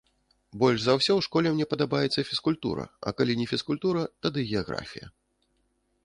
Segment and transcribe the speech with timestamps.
[0.61, 5.07] Больш за ўсё ў школе мне падабаецца фізкультура, а калі не фізкультура, тады геаграфія.